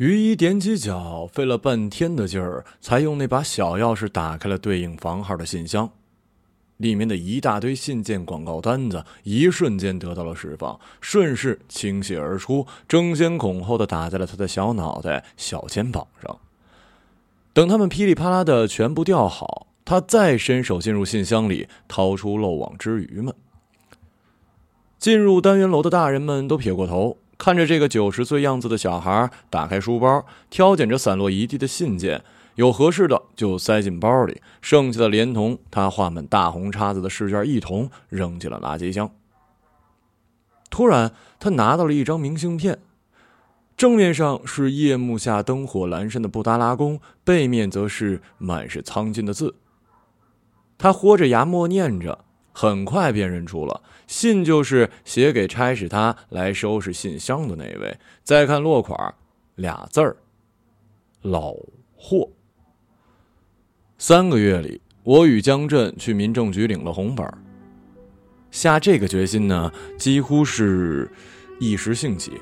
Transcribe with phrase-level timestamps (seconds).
[0.00, 5.90] 于一踮起脚，费了半天的劲儿，才用那把小钥匙打开了对应房号的信箱。
[6.78, 16.38] 里面的一大堆信件、广告单子，一瞬间得到了释放，顺势倾泻而出，争先恐后的打在了他的小脑袋、小肩膀上。
[17.52, 23.34] 等他们噼里啪啦的全部吊好，他再伸手进入信箱里，掏出漏网之鱼们。
[24.98, 27.18] 进入单元楼的大人们都撇过头。
[27.40, 32.22] 看着这个九十岁样子的小孩，打开书包，挑拣着散落一地的信件，
[32.56, 39.10] 有合适的就塞进包里，剩下的连同他画满大红叉子的试卷一同扔进了垃圾箱。
[40.68, 42.78] 突然，他拿到了一张明信片，
[43.74, 49.54] 正面上是夜幕下灯火阑珊的布达拉宫，背面则是满是苍劲的字。
[50.76, 52.26] 他豁着牙默念着。
[52.52, 57.96] 很快辨认出了信，就是写给差使他来收拾信箱的那位。
[58.24, 59.14] 再看落款，
[59.54, 60.16] 俩字儿：
[61.22, 61.54] 老
[61.94, 62.28] 霍。
[63.98, 67.24] 三个月里，我与江震去民政局领了红本
[68.50, 71.08] 下这个决心呢，几乎是
[71.60, 72.32] 一时兴起。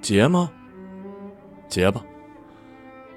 [0.00, 0.48] 结吗？
[1.68, 2.04] 结吧。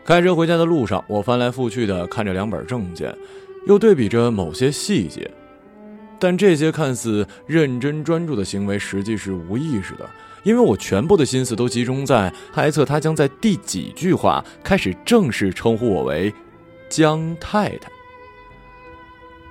[0.04, 3.16] 开车回家的路上，我翻来覆去的看着两本证件，
[3.68, 5.30] 又对比着某些细节。
[6.20, 10.08] 但这些看似认真专注的行为，实际是无意识的，
[10.44, 16.34] 因为我全部的心思都集中在猜测他将在第几句话开始正式称呼我为
[16.90, 17.90] 江太太。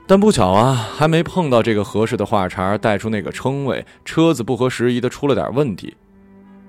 [0.07, 5.95] 但不巧啊，还没碰到这个合适的话茬带出那个称谓，车子不合时宜的出了点问题，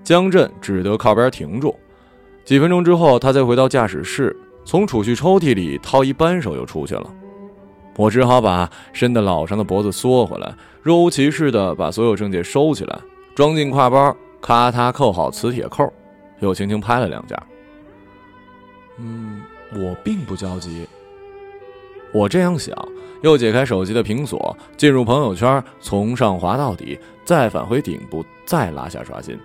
[0.04, 1.78] 江震只得靠边停住。
[2.44, 7.10] 几分钟之后，他才回到驾驶室，从储蓄抽屉里掏一扳手，又出去了。
[8.00, 12.98] 我只好把伸得老长的脖子缩回来，若无其事地把所有证件收起来，
[13.36, 15.92] 装进挎包，咔嗒扣好磁铁扣，
[16.40, 17.36] 又轻轻拍了两下。
[19.00, 19.42] 嗯，
[19.76, 20.88] 我并不焦急。
[22.14, 22.74] 我这样想，
[23.22, 29.38] 又解开手机的屏锁，进入朋友圈，从上滑到底，再返回顶部，再拉下刷新。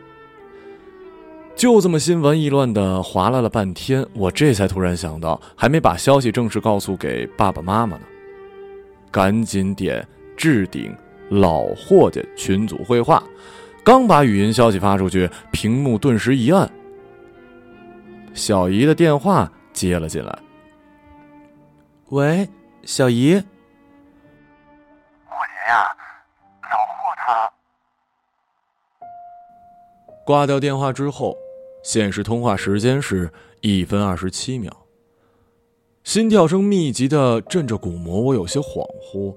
[1.56, 8.03] 就这么心烦意乱地划拉了半天，我这才突然想到，还没把消息正式告诉给爸爸妈妈呢。
[9.14, 10.04] 赶紧点
[10.36, 10.92] 置顶
[11.30, 13.22] 老霍家群组会话，
[13.84, 16.69] 刚把语音消息发出去，屏幕顿时一暗。
[18.32, 20.36] 小姨的电话接了进来。
[22.08, 22.48] 喂，
[22.82, 23.34] 小姨。
[25.26, 25.86] 霍爷呀，
[26.62, 27.48] 老霍他。
[30.26, 31.36] 挂掉电话之后，
[31.84, 34.76] 显示通话时间是一分二十七秒。
[36.04, 39.34] 心跳声密集的震着鼓膜，我有些恍惚，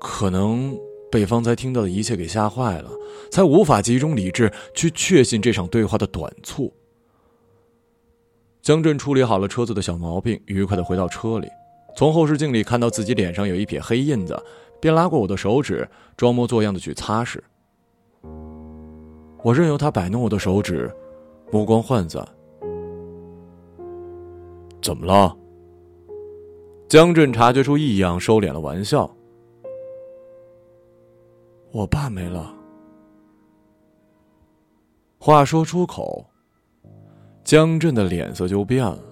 [0.00, 0.74] 可能
[1.10, 2.90] 被方才听到的一切给吓坏了，
[3.30, 6.72] 才无法集中理智去确信这场对话的短促。
[8.62, 11.46] 江震处理好了车子的小毛病，愉快的回到车里，
[11.94, 14.42] 从后视镜里看到自己脸上有一撇黑印子，
[14.80, 15.86] 便拉过我的手指，
[16.16, 17.38] 装模作样的去擦拭。
[19.42, 20.90] 我任由他摆弄我的手指，
[21.50, 22.26] 目光涣散。
[24.80, 25.36] 怎么了？
[26.92, 29.10] 江震察觉出异样，收敛了玩笑。
[31.70, 32.54] 我爸没了。
[35.16, 36.26] 话说出口，
[37.42, 39.02] 江震的脸色就变了，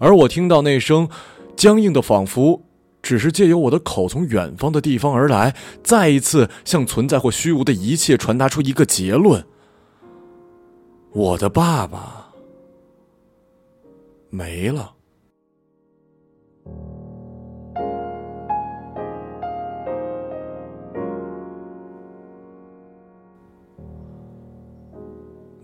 [0.00, 1.08] 而我听到那声
[1.54, 2.60] 僵硬的，仿佛
[3.00, 5.54] 只是借由我的口从远方的地方而来，
[5.84, 9.46] 再一次向存在或虚无的一切传达出一个结论：
[11.12, 12.34] 我的爸爸
[14.30, 14.90] 没了。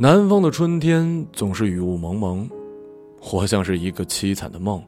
[0.02, 2.48] 南方的春天总是雨雾蒙蒙，
[3.20, 4.82] 活像是一个凄惨的梦，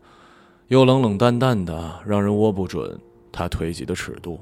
[0.68, 2.98] 又冷冷淡淡的，让人握不准
[3.30, 4.40] 它推挤的尺度。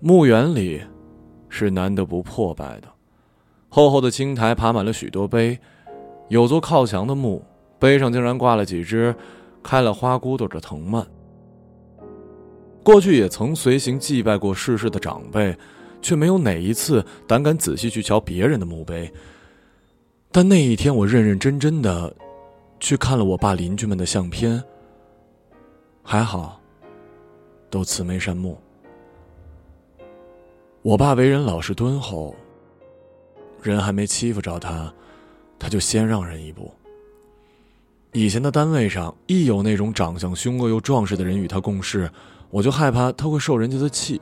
[0.00, 0.82] 墓园里
[1.48, 2.88] 是难得不破败的，
[3.68, 5.56] 厚厚的青苔爬满了许多碑，
[6.26, 7.44] 有座靠墙的墓，
[7.78, 9.14] 碑上竟然挂了几只
[9.62, 11.06] 开了花骨朵的藤蔓。
[12.82, 15.56] 过去也曾随行祭拜过逝世的长辈。
[16.04, 19.10] 却没有哪一次胆敢仔细去瞧别人的墓碑。
[20.30, 22.14] 但那一天，我认认真真的
[22.78, 24.62] 去看了我爸邻居们的相片。
[26.02, 26.60] 还好，
[27.70, 28.60] 都慈眉善目。
[30.82, 32.36] 我爸为人老实敦厚，
[33.62, 34.92] 人还没欺负着他，
[35.58, 36.70] 他就先让人一步。
[38.12, 42.10] 以前的单位上，一有那种长相凶恶又壮实的人与他共事，
[42.50, 44.20] 我就害怕他会受人家的气。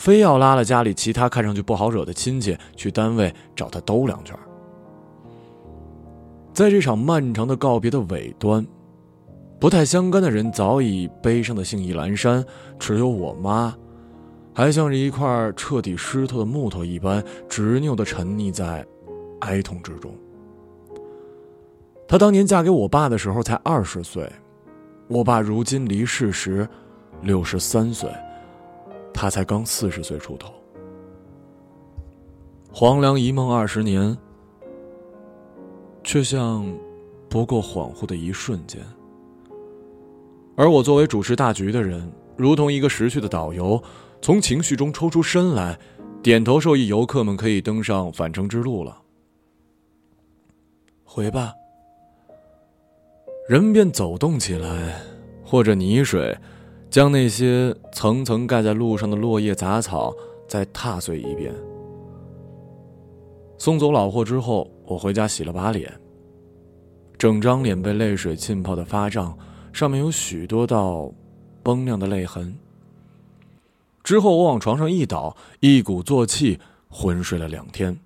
[0.00, 4.34] 非要拉了家里其他看上去不好惹的亲戚去单位找他兜两圈。
[6.54, 8.66] 在这场漫长的告别的尾端，
[9.60, 12.42] 不太相干的人早已悲伤的兴意阑珊，
[12.78, 13.76] 只有我妈，
[14.54, 18.82] 还像是一块彻底湿透的木头一般，执拗的沉溺在
[19.40, 20.10] 哀痛之中。
[22.08, 24.26] 她当年嫁给我爸的时候才二十岁，
[25.08, 26.66] 我爸如今离世时
[27.20, 28.10] 六十三岁，
[29.12, 30.52] 他才刚四十岁出头。
[32.72, 34.16] 黄粱一梦二十年，
[36.04, 36.64] 却像
[37.28, 38.80] 不过恍惚的一瞬间。
[40.56, 43.82] 而我作为主持大局的人，如同一个识趣的导游，
[44.22, 45.78] 从情绪中抽出身来，
[46.22, 49.00] 点头授意游客们可以登上返程之路了。
[51.04, 51.52] 回吧。
[53.48, 55.00] 人便走动起来，
[55.42, 56.36] 或者泥水，
[56.90, 60.12] 将那些层层盖在路上的落叶杂草
[60.48, 61.54] 再踏碎一遍。
[63.58, 65.92] 送走老货之后，我回家洗了把脸。
[67.16, 69.36] 整张脸被泪水浸泡的发胀，
[69.72, 71.12] 上面有许多道
[71.62, 72.56] 崩亮的泪痕。
[74.02, 76.58] 之后我往床上一倒，一鼓作气
[76.88, 77.96] 昏睡了两天。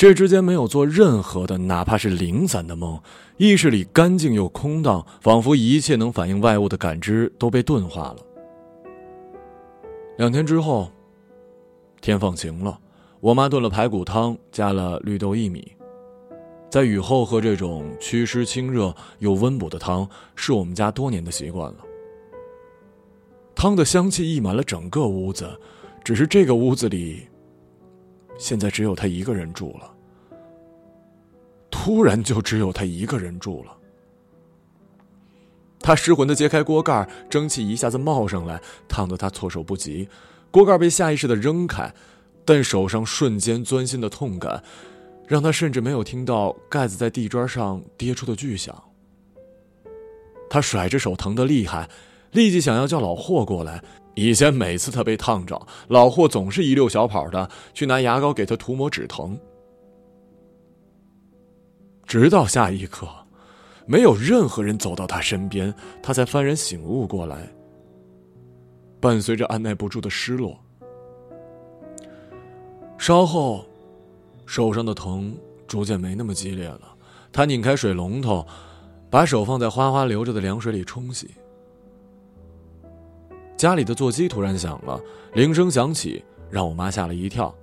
[0.00, 2.98] 这之间没有做任何的，哪怕是零散的梦，
[3.36, 8.16] 意识里干净又空荡，仿佛一切能反映外物的感知都被钝化了。
[10.16, 10.90] 两天之后，
[12.00, 12.80] 天放晴了。
[13.20, 15.70] 我妈炖了排骨汤，加了绿豆薏米。
[16.70, 21.78] 在雨后喝这种祛湿清热又温补的汤，是我们家多年的习惯了。
[23.54, 25.46] 汤的香气溢满了整个屋子，
[26.02, 27.26] 只是这个屋子里，
[28.40, 29.94] 现在只有他一个人住了。
[31.70, 33.76] 突然就只有他一个人住了。
[35.78, 40.08] 他失魂的揭开锅盖，蒸汽一下子冒上来，烫得他措手不及。
[40.50, 41.94] 锅盖被下意识的扔开。
[42.42, 44.64] 但手上瞬间钻心的痛感，
[45.28, 48.74] 让他甚至没有听到盖子在地砖上跌出的巨响。
[50.48, 51.88] 他甩着手，疼得厉害，
[52.32, 53.80] 立即想要叫老霍过来。
[54.14, 59.38] 以前每次他被烫着，老霍总是一溜小跑的去拿牙膏给他涂抹止疼。
[62.06, 63.08] 直到下一刻，
[63.86, 65.72] 没有任何人走到他身边，
[66.02, 67.48] 他才幡然醒悟过来，
[69.00, 70.58] 伴随着按耐不住的失落。
[72.98, 73.64] 稍后，
[74.44, 75.34] 手上的疼
[75.66, 76.82] 逐渐没那么激烈了。
[77.32, 78.44] 他拧开水龙头，
[79.08, 81.30] 把手放在哗哗流着的凉水里冲洗。
[83.60, 84.98] 家里的座机突然响了，
[85.34, 87.54] 铃声响起，让我妈吓了一跳。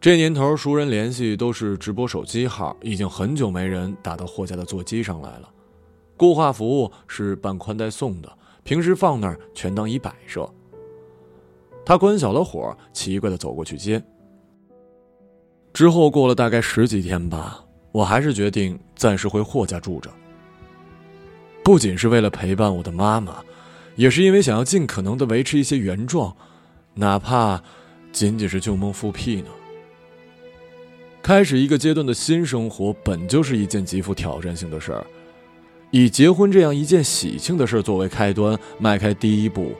[0.00, 5.50] 这年头，熟人联系都是直播手机号，已经很久没人打到霍家的座机上来了。
[6.16, 10.50] 固话服务是办宽带送的，平时放那儿全当一摆设。
[11.84, 14.02] 他关小了火，奇怪的走过去接。
[15.74, 17.62] 之后过了大概十几天吧，
[17.92, 20.10] 我还是决定暂时回霍家住着。
[21.62, 23.44] 不仅是为了陪伴我的妈妈，
[23.96, 26.34] 也是因为想要尽可能的维持一些原状，
[26.94, 27.60] 哪怕
[28.12, 29.48] 仅仅是旧梦复辟呢。
[31.22, 35.04] 开始一个阶段的新生活本就是一件极富挑战性的事儿，
[35.90, 39.72] 以结婚这样一件喜庆的事作为开端，迈开第一步，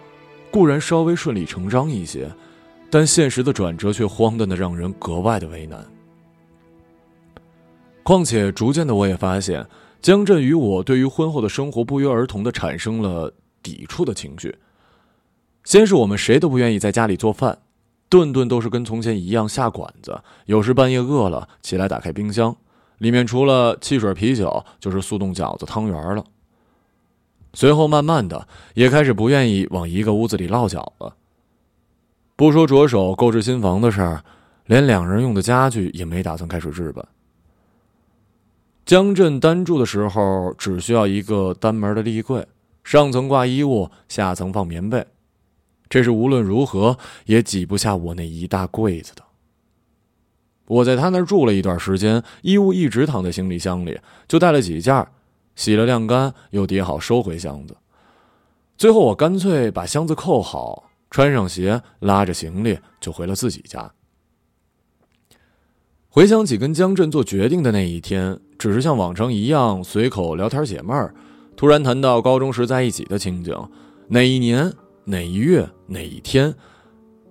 [0.50, 2.28] 固然稍微顺理成章一些。
[2.88, 5.84] 但现实的转折却荒诞的让人格外的为难。
[8.02, 9.66] 况且，逐渐的我也发现，
[10.00, 13.32] 江振与我对于婚后的生活不约而同的产生了
[13.66, 14.56] 抵触的情绪。
[15.64, 17.58] 先是我们谁都不愿意在家里做饭，
[18.08, 20.22] 顿顿都是跟从前一样下馆子。
[20.44, 22.54] 有时半夜饿了起来，打开冰箱，
[22.98, 26.24] 里面除了汽水、啤酒，就是速冻饺子、汤圆了。
[27.54, 31.16] 随后，慢慢的也开始不愿意往一个屋子里落脚了。
[32.36, 34.22] 不说着手购置新房的事儿，
[34.66, 37.04] 连两人用的家具也没打算开始置办。
[38.84, 42.46] 江镇单住的时候，只需要一个单门的立柜，
[42.86, 45.04] 上层挂衣物，下层放棉被，
[45.88, 49.24] 这是无论如何也挤不下我那一大柜子的。
[50.68, 55.04] 我在他那儿住了一段时间，衣物一直躺在行李箱里，就带了几件，
[55.56, 57.76] 洗了晾干，又叠好收回箱子。
[58.78, 60.84] 最后我干脆把箱子扣好。
[61.10, 63.90] 穿上鞋，拉着行李就回了自己家。
[66.08, 71.12] 回想起跟江震做决定的那一天，只是像往常一样随口聊天解闷儿，
[71.56, 73.56] 突然谈到高中时在一起的情景，
[74.08, 74.72] 哪一年、
[75.04, 76.54] 哪一月、哪一天，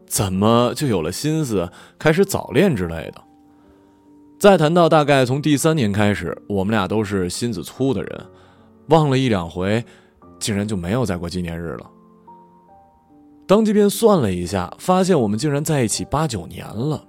[0.08, 3.22] 怎么就有了心思开始早恋之类的？
[4.40, 8.26] 再谈到大概从第三年开始，我们俩都是心思粗的人，
[8.90, 9.84] 忘了一两回，
[10.40, 11.90] 竟然就没有再过纪念日了。
[13.48, 17.06] 当即便算了一下，发现我们竟然在一起八九年了。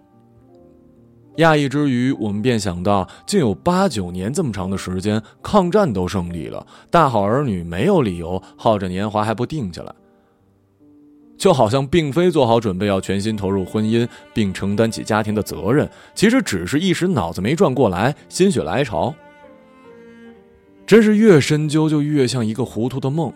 [1.38, 9.95] 讶异之余，我们便想到，竟有八九年这么长的时间，抗战都胜利了，大好儿女没有理由耗着年华还不定下来。
[11.37, 19.14] 就好像并非做好准备要全心投入婚姻，并承担起家庭的责任，其实只是一时脑子没转过来，心血来潮。
[20.87, 23.31] 真是越深究就越像一个糊涂的梦。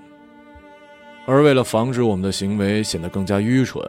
[1.26, 3.85] 而为了防止我们的行为显得更加愚蠢，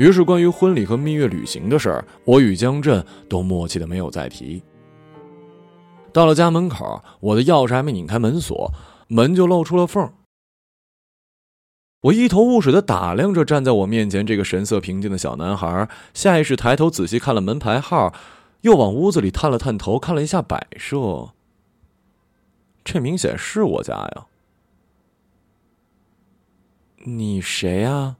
[0.00, 4.62] 于是关于婚礼和蜜月旅行的事儿，我与江震都默契的没有再提。
[6.10, 8.72] 到了家门口，我的钥匙还没拧开门锁，
[9.08, 10.10] 门就露出了缝。
[12.00, 18.14] 我一头雾水的打量着站在我面前这个神色平静的小男孩，下意识抬头仔细看了门牌号，
[18.62, 21.34] 又往屋子里探了探头，看了一下摆设。
[22.82, 24.26] 这明显是我家呀！
[27.04, 28.16] 你谁呀？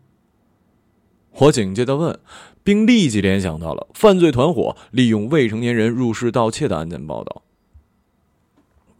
[1.38, 2.18] 我警戒的问，
[2.62, 7.42] 并立即联想到了犯罪团伙利用未成年人入室盗窃的案件报道。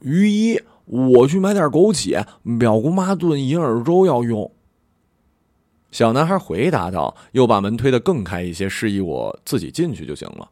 [0.01, 2.25] 于一，我去买点枸杞，
[2.59, 4.51] 表姑妈炖银耳粥要用。
[5.91, 10.51] 小男孩回答道，又把门推得更开一些，示意我自己进去就行了。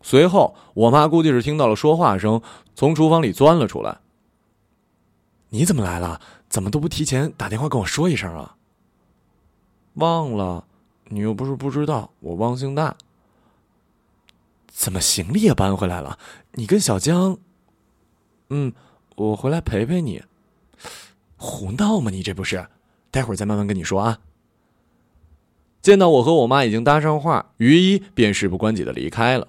[0.00, 2.40] 随后，我妈估计是听到了说话声，
[2.74, 3.98] 从厨房里钻了出来。
[5.50, 6.20] 你怎么来了？
[6.48, 8.56] 怎么都不提前打电话跟我说一声啊？
[9.94, 10.64] 忘了，
[11.08, 12.96] 你又不是不知道，我忘性大。
[14.66, 16.18] 怎么行李也搬回来了？
[16.54, 17.38] 你跟小江……
[18.50, 18.72] 嗯，
[19.16, 20.22] 我回来陪陪你。
[21.36, 22.10] 胡闹吗？
[22.10, 22.66] 你这不是？
[23.10, 24.18] 待会儿再慢慢跟你说啊。
[25.80, 29.48] 见到我和我妈已经搭上话，于一便事不关己的离开了。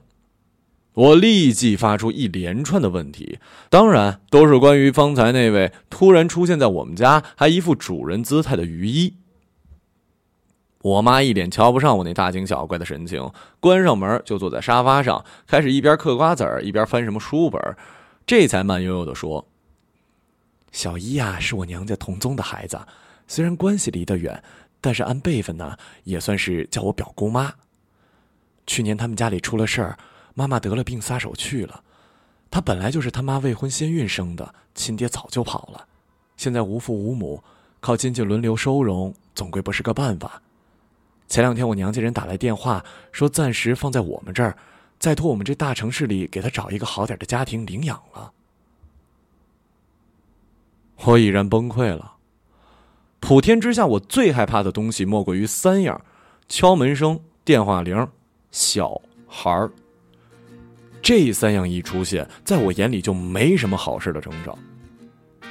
[0.93, 9.15] 我立即发出一连串的问题，当然都是关于方才那位突然出现在我们家还一副主人姿态的于一。
[10.85, 17.75] 我妈一脸瞧不上我那大惊小怪的神情，关上门就坐在沙发上，开始一边嗑瓜子儿一边翻什么书本儿，
[18.27, 19.47] 这才慢悠悠的说
[20.71, 22.79] ：“小一呀，是我娘家同宗的孩子。”
[23.27, 24.43] 虽然关系离得远，
[24.79, 27.51] 但是按辈分呢，也算是叫我表姑妈。
[28.67, 29.97] 去年他们家里出了事儿，
[30.35, 31.81] 妈妈得了病撒手去了。
[32.51, 35.87] 她本来就是他妈未婚先孕生的，亲爹早就跑了，
[36.37, 37.43] 现在无父无母，
[37.79, 40.43] 靠亲戚轮流收容，总归不是个办法。
[41.27, 44.55] 前两天我娘家人打来电话，说暂时放在我们这儿，
[44.99, 48.31] 再托我们这大城市里给他找一个好点的家庭领养了。
[51.03, 52.13] 我已然崩溃了。
[53.19, 55.99] 普天之下，我最害怕的东西莫过于三样：
[56.47, 58.07] 敲门声、电话铃、
[58.51, 59.71] 小孩儿。
[61.01, 64.57] 这三样一出现，在我眼里就没什么好事的征兆。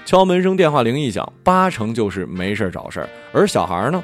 [0.04, 4.02] 敲门声、电话铃一响，八成就是没事找事儿；而小孩呢，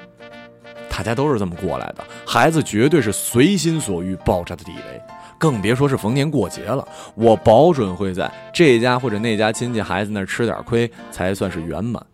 [1.00, 5.00] 大家都是这么过来的，孩子绝对是随心所欲爆炸的地雷，
[5.38, 6.87] 更别说是逢年过节了。
[7.14, 12.04] 我保准会在这家或者那家亲戚孩子那儿吃点亏，才算是圆满。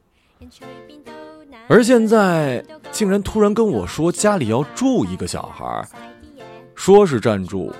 [1.67, 5.85] 而现在竟然突然跟我说家里要住一个小孩，
[6.77, 7.75] 说是暂住，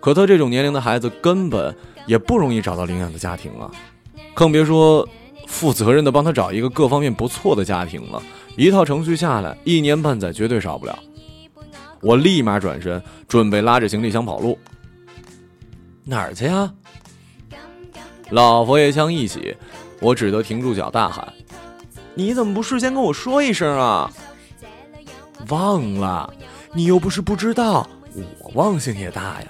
[0.00, 1.72] 可他这种年龄的孩子根本
[2.04, 3.70] 也不容易找到领养的家庭啊，
[4.34, 5.08] 更别说
[5.46, 8.20] 负责任的帮他找一个各方面不错的家庭了。
[8.56, 10.98] 一套程序下来，一年半载绝对少不了。
[12.00, 14.58] 我立马转身准备拉着行李箱跑路，
[16.04, 16.72] 哪儿去呀？
[18.30, 19.56] 老佛爷枪一起，
[20.00, 21.32] 我只得停住脚大喊。
[22.14, 24.10] 你怎么不事先跟我说一声啊？
[25.48, 26.32] 忘了，
[26.72, 27.88] 你又不是不知道，
[28.40, 29.48] 我忘性也大呀。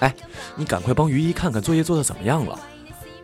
[0.00, 0.14] 哎，
[0.56, 2.58] 你赶快帮于一看看作业做的怎么样了，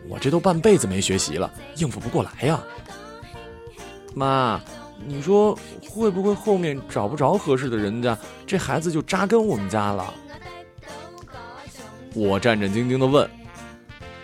[0.07, 2.61] 我这都半辈子没学习了，应付不过来呀。
[4.15, 4.61] 妈，
[5.05, 5.57] 你说
[5.89, 10.13] 会不会后面找不着合适的人家，这孩子就扎根我们家了？
[12.13, 13.29] 我战战兢兢的问。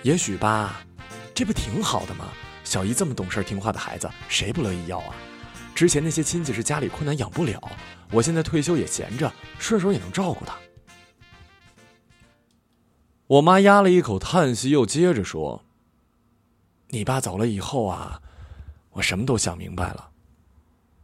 [0.04, 0.82] 也许吧，
[1.34, 2.26] 这不挺好的吗？
[2.64, 5.16] 小姨这么懂事听话的孩子，谁不乐意要啊？
[5.74, 7.62] 之前那些亲戚是家里困难养不了，
[8.12, 10.56] 我现在退休也闲着，顺手也能照顾他。
[13.28, 15.64] 我妈压了一口叹息，又接着说
[16.90, 18.22] ：“你爸走了以后啊，
[18.96, 20.10] 我什么都想明白了。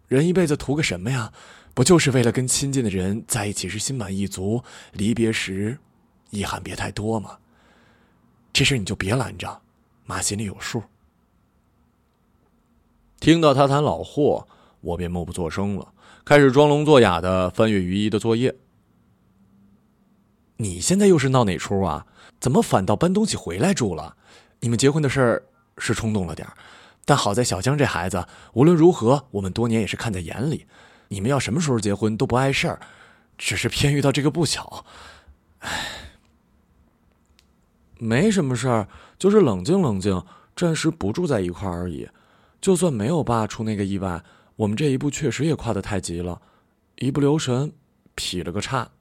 [0.08, 1.32] 人一辈子图个什么呀？
[1.74, 5.78] 不就是为了跟亲近的人在一起时心满意足，离别时
[6.32, 7.38] 遗憾别太多吗？
[8.52, 9.62] 这事你就别拦着，
[10.06, 10.84] 妈心里有数。”
[13.20, 14.46] 听到他谈老货，
[14.82, 15.94] 我便默不作声了，
[16.26, 18.54] 开始装聋作哑的翻阅于一的作业。
[20.58, 22.06] 你现在又是闹哪出啊？
[22.40, 24.18] 怎么反倒搬东西回来住了？
[24.60, 25.44] 你们结婚的事儿
[25.78, 26.58] 是冲动了点儿
[27.06, 30.68] 但好在小江这孩子无论如何，我们多年也是看在眼里。
[31.10, 32.80] 你们要什么时候结婚都不碍事儿，
[33.38, 34.86] 只是偏遇到这个不巧。
[35.60, 36.18] 唉，
[37.98, 38.88] 没什么事儿，
[39.20, 40.24] 就是冷静冷静，
[40.56, 42.08] 暂时不住在一块而已。
[42.62, 44.24] 就算没有爸出那个意外，
[44.56, 46.42] 我们这一步确实也跨得太急了，
[46.98, 47.74] 一不留神
[48.16, 48.92] 劈了个叉。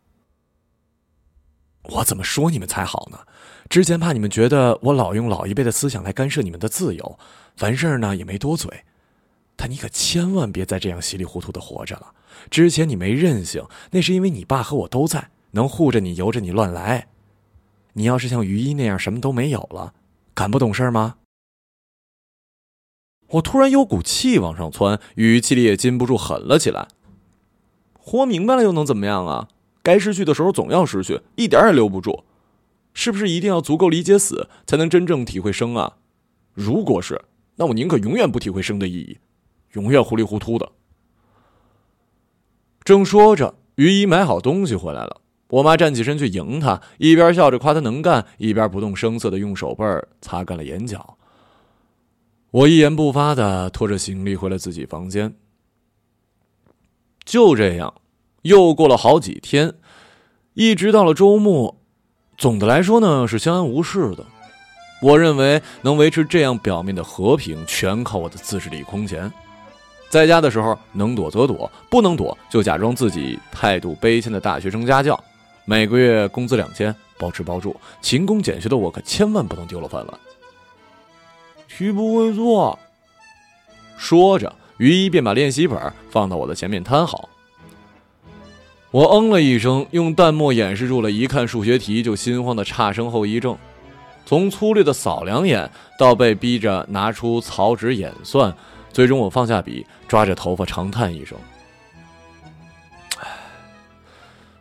[1.82, 3.20] 我怎么说你们才好呢？
[3.70, 7.18] 之前怕你们觉得我老用老一辈的思想来干涉你们的自由，
[7.60, 8.84] 完事儿呢也没多嘴。
[9.54, 12.12] 但你可千万别再这样稀里糊涂的活着了。
[12.50, 17.06] 之前你没任性，那是因为你爸和我都在，能护着你，由着你乱来。
[17.92, 19.94] 你要是像于一那样什么都没有了，
[20.34, 21.18] 敢不懂事吗？
[23.28, 26.88] 我突然有股气往上窜，语气里也禁不住狠了起来。
[27.92, 29.46] 活明白了又能怎么样啊？
[29.84, 32.24] 该失去的时候总要失去，一点也留不住。
[32.92, 35.96] 是不是一定要足够理解死，才能真正体会生啊？
[36.52, 37.20] 如果是，
[37.56, 39.18] 那我宁可永远不体会生的意义，
[39.72, 40.72] 永远糊里糊涂的。
[42.82, 45.20] 正说着，于一买好东西回来了。
[45.48, 49.84] 我妈站起身去迎他，一边笑着夸他能干，一边不动声色的用手背
[50.20, 51.16] 擦干了眼角。
[52.50, 55.34] 我一言不发的拖着行李回了自己房间。
[57.24, 57.94] 就这样。
[58.42, 59.74] 又过了好几天，
[60.54, 61.79] 一直到了周末，
[62.40, 64.24] 总的来说呢是相安无事的。
[65.02, 69.30] 我认为能维持这样表面的和平，全靠我的自制力空前。
[70.08, 75.22] 在家的时候，能躲则躲，不能躲就假装自己态度卑谦的大学生家教。
[75.66, 80.20] 每个月工资两千，包吃包住，勤工俭学的我可千万不能丢了饭碗。
[81.68, 82.78] 题不会做，
[83.98, 87.28] 说着，于一便把练习本放到我的前面摊好。
[88.90, 93.56] 我嗯了一声，用淡漠掩饰住了一看数学题就心慌的差生后遗症。
[94.26, 98.52] 从粗略的扫两眼，到被逼着拿出草纸演算，
[98.92, 101.38] 最终我放下笔，抓着头发长叹一声
[103.18, 103.28] ：“唉，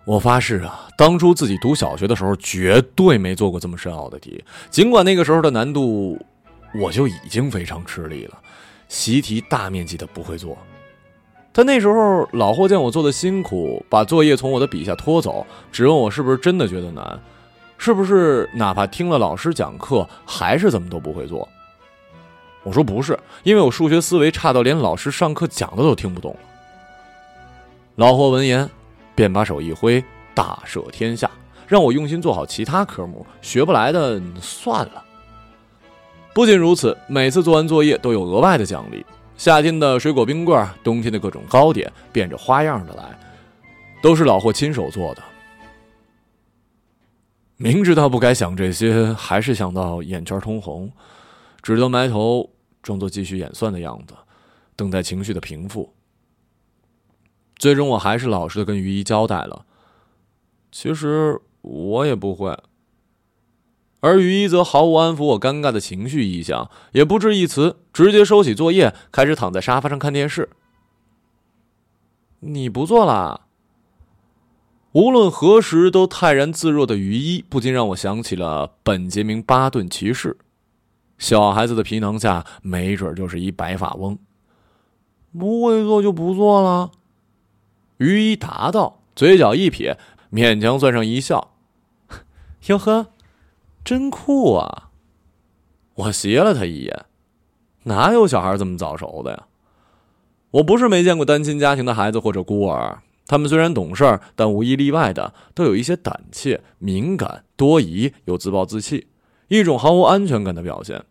[0.06, 4.44] 我发誓啊，当初自己读小学的时候，绝对没做过这么深奥的题。
[4.70, 6.24] 尽管那个时候的难度，
[6.76, 8.38] 我就已经非常吃力了，
[8.88, 10.56] 习题大面积的不会做。”
[11.60, 17.20] 但那时候，老霍见我做的辛苦，把作业从我的笔下拖走，只问我是不是真的觉得难，
[17.78, 21.46] 是不是哪怕听了老师讲课，还是怎么都不会做。
[22.64, 26.40] 我说不是，因为我数学思维差到连老师上课讲的都听不懂了。
[27.96, 28.70] 老霍闻言，
[29.14, 30.02] 便把手一挥，
[30.34, 31.30] 大赦天下，
[31.68, 35.04] 让我用心做好其他科目，学不来的算了。
[36.34, 39.06] 不仅如此，每次做完作业都有额外的奖励。
[39.40, 43.18] 夏天的水果冰棍，冬天的各种糕点，变着花样的来，
[44.04, 45.24] 都是老霍亲手做的。
[47.56, 50.92] 明知道不该想这些，还是想到眼圈通红，
[51.62, 52.50] 只得埋头
[52.84, 54.14] 装作继续演算的样子，
[54.76, 55.94] 等待情绪的平复。
[57.56, 59.66] 最终，我还是老实的跟于一交代了，
[60.70, 62.54] 其实我也不会。
[64.02, 70.50] 而于一则毫无安抚我尴尬的情绪意向，也不置一词，直接收起作业，开始躺在沙发上看电视。
[72.40, 73.42] 你不做啦？
[74.94, 80.38] 无论何时都泰然自若的于一，不禁让我想起了本杰明·巴顿骑士。
[81.18, 84.18] 小孩子的皮囊下，没准就是一白发翁。
[85.38, 86.92] 不会做就不做了。
[87.98, 90.00] 于一答道，嘴角一撇，
[90.32, 91.52] 勉强算上一笑。
[92.68, 93.08] 哟呵。
[93.90, 94.92] 真酷啊！
[95.96, 97.06] 我斜了他一眼，
[97.86, 99.48] 哪有小孩这么早熟的呀？
[100.52, 109.08] 我不是没见过单亲家庭的孩子或者孤儿，他们虽然懂事，但无一例外的都有一些胆怯、敏感、多疑又自暴自弃，
[109.48, 111.04] 一种毫无安全感的表现。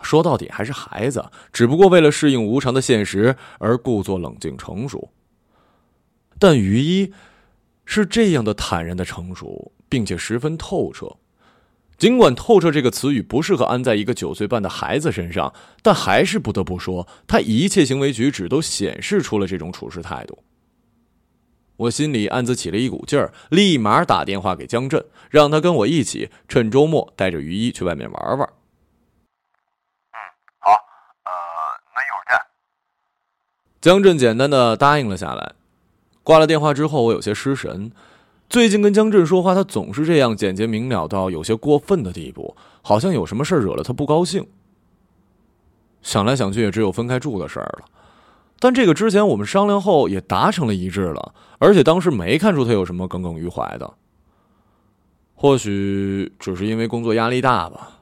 [0.00, 5.10] 说到底还是孩子，只不过为了适应无常的现实而故作冷静成熟。
[6.38, 7.12] 但于一，
[7.84, 11.16] 是这样的坦然的成熟，并且十分透彻。
[12.02, 20.42] 尽管“透彻”这个词语不适合安在一个九岁半的孩子身上，但还是不得不说，他一切行为举止都显示出了这种处事态度。
[21.76, 28.48] 我心里暗自起了一股劲儿，立马打电话给江震，让他跟我一起趁周末带着于一去外面玩玩。
[30.10, 30.18] 嗯，
[30.58, 31.30] 好，呃，
[31.94, 32.36] 那一会儿见。
[33.80, 35.52] 江震简单的答应了下来。
[36.24, 37.92] 挂了电话之后，我有些失神。
[38.52, 44.46] 最近跟江震说话，他总是这样简洁明了到有些过分的地步，好像有什么事惹了他不高兴。
[46.02, 47.86] 想来想去，也只有分开住的事儿了。
[48.58, 53.90] 但这个之前我们商量后也达成了一致了，而且当时没看出他有什么耿耿于怀的。
[55.34, 58.01] 或许只是因为工作压力大吧。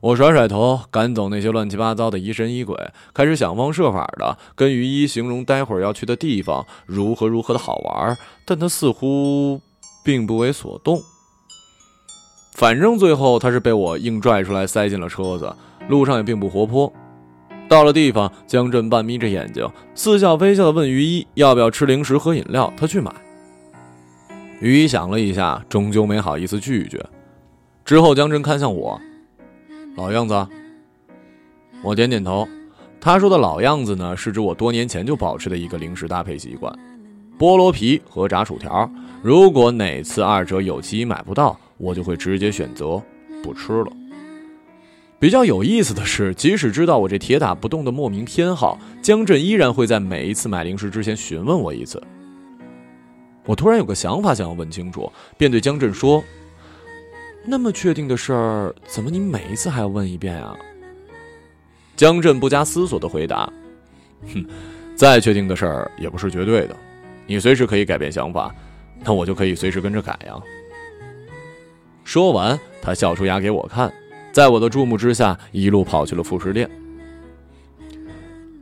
[0.00, 2.76] 我甩甩头，赶走那些乱七八糟的疑神疑鬼，
[3.12, 9.60] 开始想方设法的跟于一形容待会儿要去的地方如何如何的好玩，但他似乎
[10.04, 11.00] 并不为所动。
[12.54, 15.52] 反正最后他是被我硬拽出来，塞进了车子，
[15.88, 16.92] 路上也并不活泼。
[17.68, 23.12] 到了地方，江震半眯着眼睛，似笑非笑的问于一要不要吃零食喝饮料，他去买。
[24.60, 27.04] 于一想了一下，终究没好意思拒绝。
[27.84, 29.00] 之后，江震看向我，
[29.96, 30.46] 老样子。
[31.82, 32.46] 我点点头。
[33.00, 36.76] 他说的老样子呢，是指我多年前就保持的一个零食搭配习惯：
[37.38, 38.90] 菠萝皮和炸薯条。
[39.22, 43.00] 如果哪次二者有其一买不到，我就会直接选择
[43.42, 43.92] 不吃了。
[45.20, 52.02] 比较有意思的是，即使知道我这铁打不动的莫名偏好，江震依然会在每一次买零食之前询问我一次。
[53.44, 56.22] 我突然有个想法，想要问清楚，便对江震说
[57.50, 60.54] ：“那么确定的事儿，怎么你每一次还要问一遍啊？”
[61.96, 63.50] 江震不加思索的回答
[64.34, 64.46] ：“哼，
[64.94, 66.76] 再确定的事儿也不是绝对的，
[67.26, 68.54] 你随时可以改变想法，
[69.02, 70.34] 那我就可以随时跟着改呀。”
[72.04, 73.90] 说完，他笑出牙给我看，
[74.30, 76.68] 在我的注目之下，一路跑去了副食店。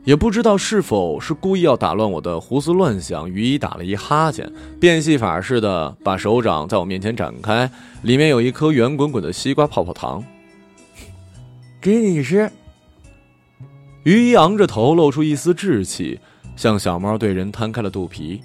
[0.07, 7.69] 也不知道是否是故意要打乱我的胡思乱想，于一打了一哈欠，变戏法似的把手掌在我面前展开，
[8.03, 10.23] 里面有一颗圆滚滚的西瓜泡泡糖。
[11.81, 12.49] 给你吃。
[14.03, 16.17] 于一昂着头，露出一丝稚气，
[16.55, 18.41] 像小猫对人摊开了肚皮。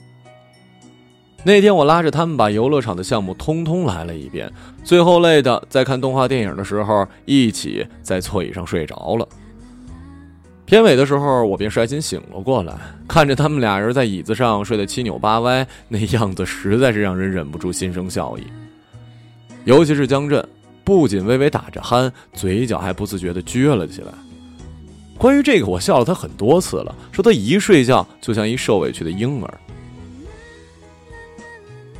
[1.44, 9.28] 那天我拉着他们把游乐场的项目通通来了一遍，最后累的在看动画电影的时候，一起在座椅上睡着了。
[10.72, 12.74] 片尾的时候，我便率先醒了过来，
[13.06, 18.44] 看着他们俩人在椅子上睡得七扭八歪，那样子实在是让人忍不住心生笑意。
[19.66, 20.42] 尤其是江震，
[20.82, 24.14] 不仅微微打着鼾，嘴角还不自觉地撅了起来。
[25.18, 29.54] 关于这个，我笑了他很多次了，说他一睡觉就像一受委屈的婴儿。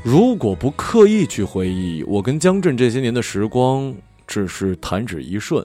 [0.03, 3.95] 如果不刻意去回忆，我跟江震这些年的时光，
[4.27, 5.63] 只是弹指一瞬。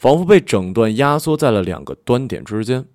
[0.00, 2.86] 仿佛被整段压缩在了两个端点之间。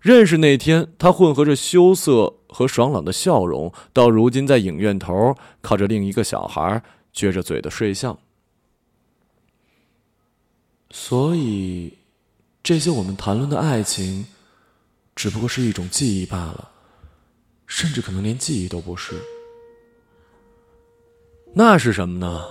[0.00, 6.82] 认识那天，他混合着羞涩和爽朗的笑容，到如今在影院头靠着另一个小孩
[7.14, 8.18] 撅着嘴的睡相。
[10.90, 11.96] 所以，
[12.60, 14.26] 这些我们谈论的爱情，
[15.14, 16.72] 只不过是一种记忆罢了，
[17.68, 19.14] 甚至可能连记忆都不是。
[21.54, 22.44] 那是什么呢？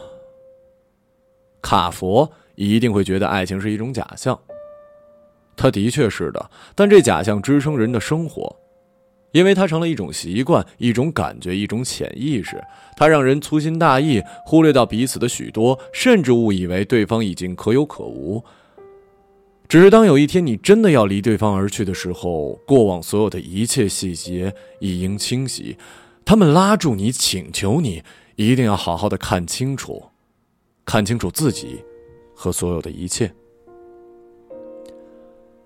[1.61, 2.31] 卡佛。
[2.57, 4.37] 一定会觉得爱情是一种假象。
[5.55, 8.55] 它的确是的，但这假象支撑人的生活，
[9.31, 12.63] 因为它成了一种习惯、一种感觉、一种潜意识。
[12.95, 18.43] 它让人粗心大意，忽略到彼此的许多，甚至误以为对方已经可有可无。
[19.67, 25.77] 只是当有一天你真的要离对方而去的时候，过往所有的一切细节一应清晰，
[26.23, 28.03] 他们拉住你，请求你
[28.35, 30.05] 一定要好好的看清楚，
[30.85, 31.83] 看清楚自己。
[32.39, 33.33] 和所有的一切，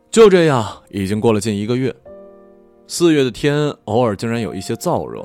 [0.09, 1.93] 就这样，已经过了近一个月。
[2.87, 5.21] 四月的天，偶尔竟然有一些燥热。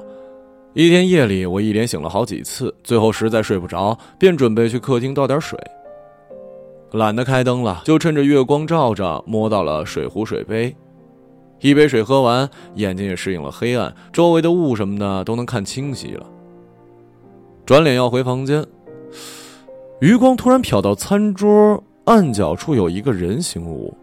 [0.75, 5.57] 一天夜里，我一连醒了好几次，最后实在睡不着，便准备去客厅倒点水。
[6.91, 10.75] 懒得开灯了，就趁着月光照着，摸到了水壶、水杯。
[11.61, 16.27] 一杯水喝完，眼睛也适应了黑暗，周围的雾什么的都能看清晰了。
[17.65, 18.67] 转脸要回房间。
[20.01, 23.97] 余光突然瞟到餐桌暗角处有一个人形物，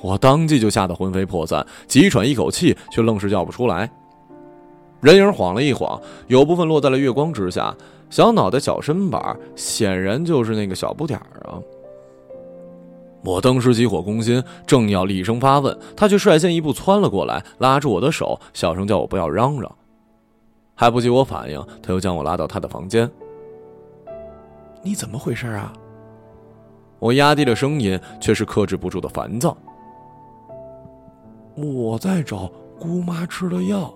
[0.00, 3.90] 我当即就吓得魂飞魄散，急喘一口气，却愣是叫不出来。
[5.00, 7.74] 人影晃了一晃，有部分落在了月光之下，
[8.10, 11.58] 小脑袋、小身板，显然就是那个小不点儿啊！
[13.24, 19.70] 我当时急火攻心，正要厉声发问，他却率先一步窜了过来，拉住我的手，小声叫我不要嚷嚷。
[20.76, 23.10] 还不及我反应，他又将我拉到他的房间。
[24.82, 25.72] 你怎么回事啊？
[26.98, 29.56] 我压低了声音，却是克制不住的烦躁。
[31.54, 33.92] 我在找姑妈吃的药。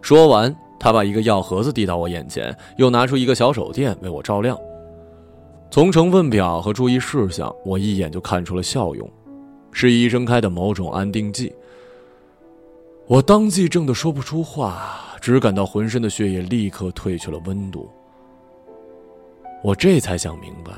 [0.00, 4.58] 说完，他把一个药盒子递到我眼前，又拿出一个小手电为我照亮。
[5.70, 9.06] 从成分表和注意事项，我一眼就看出了效用，
[9.70, 11.54] 是医生开的某种安定剂。
[13.06, 17.90] 我当即怔得说不出话，只感到浑身的血液立刻褪去了温度。
[19.62, 20.72] 我这才想明白，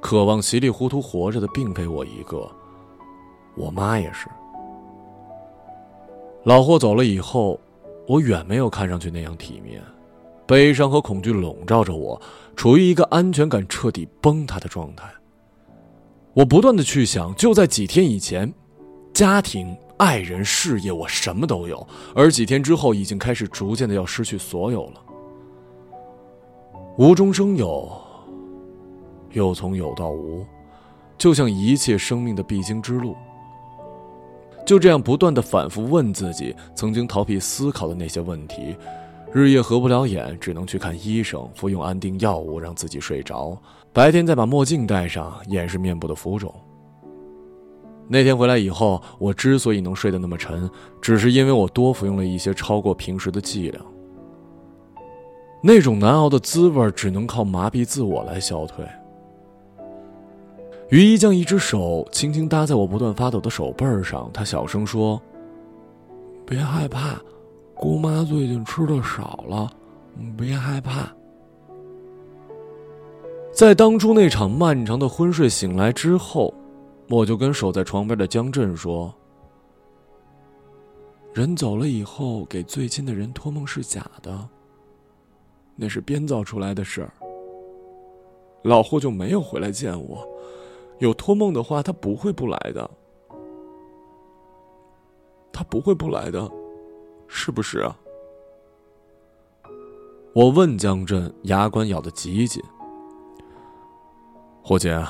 [0.00, 2.50] 渴望稀里糊涂活着的并非我一个，
[3.56, 4.28] 我妈也是。
[6.44, 7.58] 老霍走了以后，
[8.06, 9.82] 我远没有看上去那样体面，
[10.46, 12.20] 悲伤和恐惧笼罩着我，
[12.54, 15.10] 处于一个安全感彻底崩塌的状态。
[16.34, 18.52] 我不断的去想，就在几天以前，
[19.14, 21.84] 家庭爱人、事业，我什么都有。
[22.14, 25.00] 而几天之后，已经开始逐渐的要失去所有了。
[26.98, 27.92] 无中生有，
[29.32, 30.46] 又从有到无，
[31.18, 33.14] 就像一切生命的必经之路。
[34.64, 38.74] 就这样不断的反复问自己曾经逃避思考的那些问题，
[39.30, 43.54] 日夜合不了眼，只能去看医生，服用安定药物让自己睡着，
[43.92, 46.52] 白天再把墨镜戴上掩饰面部的浮肿。
[48.08, 50.68] 那天回来以后，我之所以能睡得那么沉，
[51.02, 53.84] 只是因为我多服用了一些超过平时的剂量。
[55.66, 58.86] 那种难熬的滋味只能靠麻痹自我来消退。
[60.90, 65.20] 于一将一只手轻轻搭在我不断发抖的手背上，他小声说
[66.46, 67.20] ：“别害怕，
[67.74, 69.68] 姑妈最近吃的少了，
[70.38, 71.12] 别害怕。”
[73.52, 76.54] 在当初那场漫长的昏睡醒来之后。
[77.08, 79.14] 我就跟守在床边的江震说
[81.32, 84.36] ：“人走了以后，给最亲的人托梦是假的，
[85.76, 87.12] 那是编造出来的事儿。
[88.62, 90.26] 老霍就没有回来见我，
[90.98, 92.90] 有托梦的话，他不会不来的，
[95.52, 96.50] 他不会不来的，
[97.28, 97.96] 是不是啊？”
[100.34, 102.62] 我问江震，牙关咬得极紧。
[104.62, 105.00] 霍姐。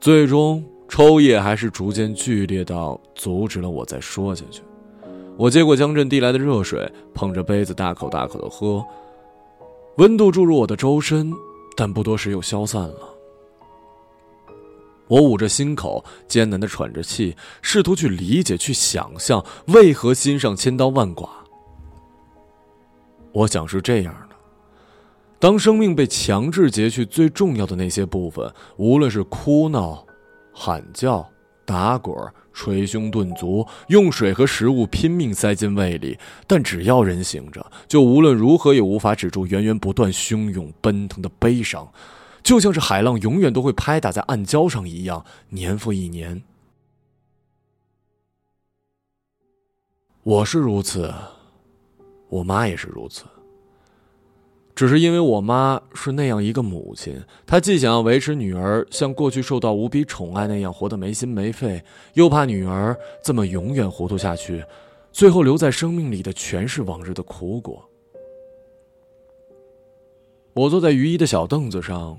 [0.00, 4.62] 最终，抽噎还是逐渐剧烈到阻止了我再说下去。
[5.40, 8.84] 我接过江震递来的热水，捧着杯子大口大口的喝，
[9.96, 11.32] 温度注入我的周身，
[11.74, 13.08] 但不多时又消散了。
[15.08, 21.26] 我捂着心口，艰难的喘着气，试图去理解、去想象，为何心上千刀万剐。
[23.32, 24.36] 我想是这样的。
[25.38, 30.04] 当生命被强制截去最重要的那些部分，无论是哭闹、
[30.52, 31.26] 喊叫、
[31.64, 32.14] 打滚、
[32.60, 41.90] 捶胸顿足，用水和食物拼命塞进胃里，但只要人醒着，就无论如何也无法止住源源不断、汹涌奔腾的悲伤，
[42.42, 46.42] 就像是海浪永远都会拍打在暗礁上一样，年复一年。
[50.22, 51.14] 我是如此，
[52.28, 53.24] 我妈也是如此。
[54.80, 57.14] 只是因为我妈是那样一个母亲，
[57.46, 61.82] 她既想要维持女儿像过去受到无比宠爱那样活得没心没肺，
[62.14, 64.64] 又怕女儿这么永远糊涂下去，
[65.12, 67.86] 最后留在生命里的全是往日的苦果。
[70.54, 72.18] 我坐在于一的小凳子上，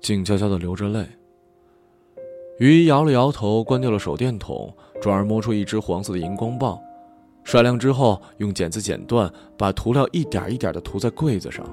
[0.00, 1.06] 静悄悄的流着泪。
[2.58, 6.76] 于一摇了摇头，关掉了手电筒，转而摸出一支黄色的荧光棒。
[7.46, 11.64] 甩亮之后，用剪子剪断，把涂料一点一点的涂在柜子上。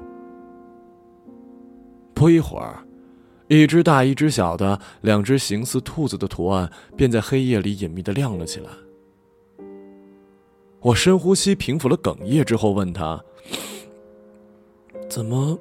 [2.14, 2.86] 不一会儿，
[3.48, 8.70] 一只大一只小的两只形似兔子的图案便在黑夜里隐秘的亮了起来。
[10.80, 13.20] 我深呼吸，平复了哽咽之后，问他
[15.10, 15.58] ：“怎么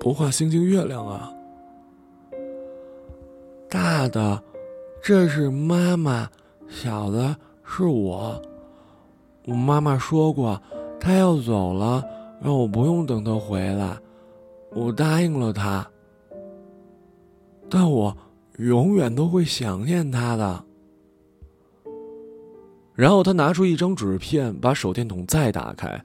[0.00, 1.30] 不画星星月亮啊？”
[3.68, 4.42] 大的，
[5.02, 6.30] 这是妈妈；
[6.66, 8.40] 小的是我。
[9.44, 10.60] 我妈妈说过，
[11.00, 12.04] 她要走了，
[12.40, 13.96] 让我不用等她回来。
[14.74, 15.86] 我答应了她，
[17.68, 18.16] 但我
[18.58, 20.64] 永远都会想念她的。
[22.94, 26.04] 然后他拿出一张纸片，把手电筒再打开，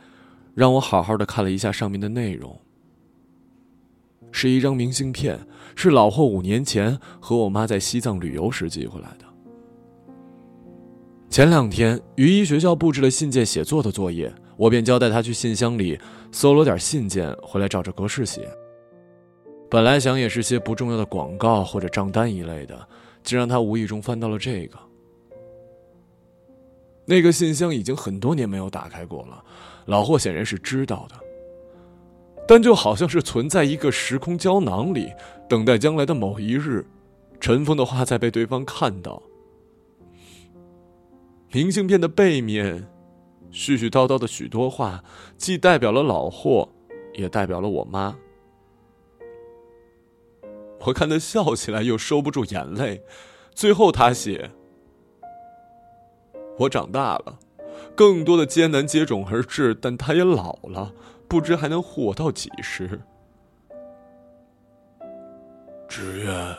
[0.56, 2.58] 让我好好的看了一下上面的内容。
[4.32, 5.38] 是一张明信片，
[5.76, 9.27] 是老霍五年前和我妈在西藏旅游时寄回来的。
[11.30, 16.00] 前两天，于一学校布置了信件写作的作业，我便交代他去信箱里
[16.32, 18.50] 搜罗点信件回来，照着格式写。
[19.70, 22.88] 本来想也是些不重要的广告或者账单一类的，
[23.24, 24.80] 竟让他无意中翻到了这个。
[27.06, 29.44] 那个信箱已经很多年没有打开过了，
[29.86, 31.16] 老霍显然是知道的，
[32.48, 35.12] 但就好像是存在一个时空胶囊里，
[35.50, 36.86] 等待将来的某一日，
[37.40, 39.22] 尘封的话再被对方看到。
[41.52, 42.88] 明信片的背面，
[43.52, 45.04] 絮絮叨叨的许多话，
[45.38, 46.68] 既代表了老霍，
[47.14, 48.18] 也代表了我妈。
[50.82, 53.02] 我看他笑起来，又收不住眼泪。
[53.56, 54.52] 最后他写
[56.60, 57.40] ：“我长大了，
[57.96, 60.94] 更多的艰难接踵而至，但他也老了，
[61.28, 63.02] 不知还能活到几时。
[65.88, 66.56] 只愿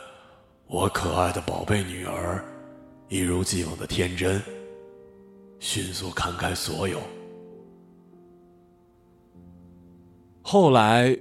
[0.67, 2.43] 我可爱的宝贝女儿，
[3.07, 4.41] 一如既往的天真。”
[5.59, 6.99] 迅速看开所有。
[10.41, 11.15] 后来，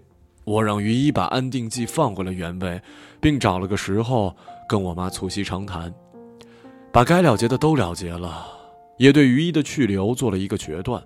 [0.45, 2.81] 我让于一把安定剂放回了原位，
[3.21, 4.35] 并找了个时候
[4.69, 5.93] 跟我妈促膝长谈。
[6.91, 8.47] 把该了结的都了结了，
[8.97, 11.03] 也对于一的去留做了一个决断。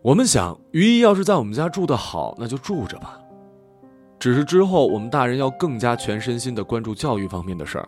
[0.00, 3.20] 我们想，于一要是在我们家住得好，那就住着吧。
[4.18, 7.86] 只是之后，我们大人要更加全身心的关注教育方面的事儿。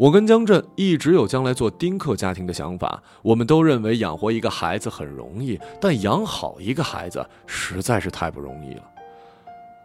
[0.00, 8.82] 我跟江震一直有将来做丁克家庭的想法，我们都认为养活一个孩子很容易，但养好一个孩子实在是太不容易了。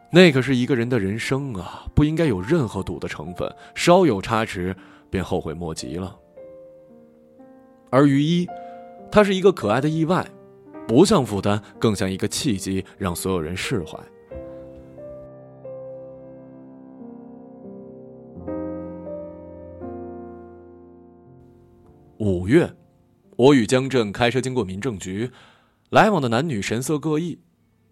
[0.09, 4.73] 那可是一个人的人生啊，不应该有任何赌的成分，稍有差池
[5.09, 6.15] 便后悔莫及了。
[7.89, 8.47] 而于一，
[9.11, 10.25] 他是一个可爱的意外，
[10.87, 13.99] 不像负担，更像一个契机，让所有人释怀。
[22.17, 22.73] 五月，
[23.35, 25.29] 我与江震开车经过民政局，
[25.89, 27.39] 来往的男女神色各异，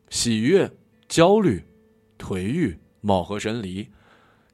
[0.09, 0.71] 喜悦、
[1.09, 1.61] 焦虑、
[2.17, 3.89] 颓郁，貌合神离。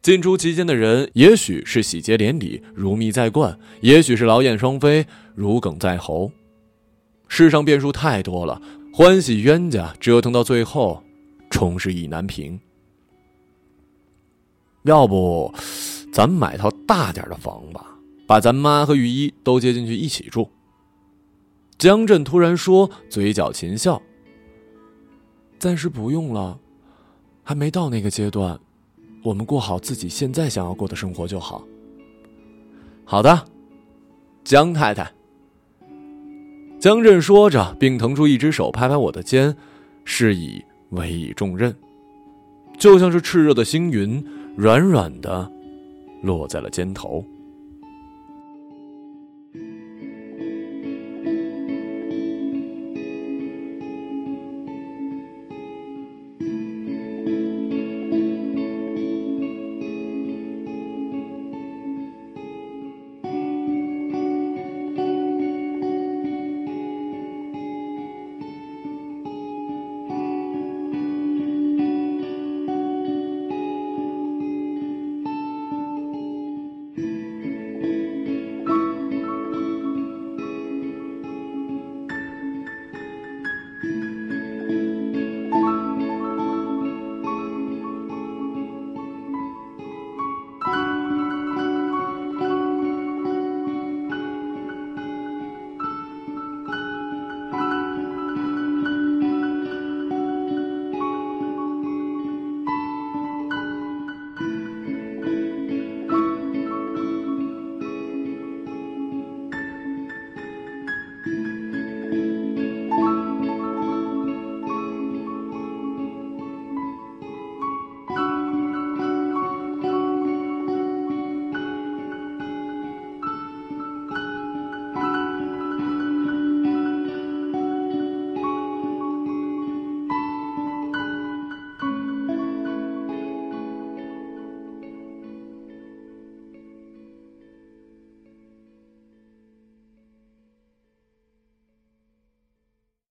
[0.01, 5.05] 进出其间的人，也许是喜结连理，如蜜在灌；也许是劳燕双飞，
[5.35, 6.31] 如鲠在喉。
[7.27, 8.59] 世上变数太多了，
[8.91, 11.03] 欢喜冤家折腾到最后，
[11.49, 12.59] 终是意难平。
[14.83, 15.53] 要不，
[16.11, 17.98] 咱买套大点的房吧。
[18.29, 20.47] 把咱妈和雨衣都接进去一起住。
[21.79, 23.99] 江震突然说，嘴角噙笑。
[25.57, 26.59] 暂时不用了，
[27.41, 28.59] 还没到那个阶段，
[29.23, 31.65] 我们过好自己现在想要过的生活就好。
[33.03, 33.47] 好的，
[34.43, 35.11] 江太太。
[36.79, 39.57] 江震说着，并腾出一只手拍拍我的肩，
[40.05, 41.75] 示意委以重任，
[42.77, 44.23] 就像是炽热的星云，
[44.55, 45.51] 软软的
[46.21, 47.25] 落在了肩头。